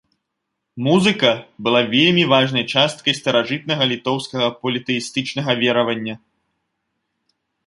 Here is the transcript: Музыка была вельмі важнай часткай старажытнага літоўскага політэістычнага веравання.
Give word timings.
Музыка 0.85 1.31
была 1.67 1.81
вельмі 1.95 2.23
важнай 2.33 2.65
часткай 2.77 3.13
старажытнага 3.21 3.83
літоўскага 3.93 4.47
політэістычнага 4.65 5.51
веравання. 5.61 6.15